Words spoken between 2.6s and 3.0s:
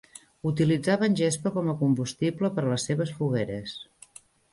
a les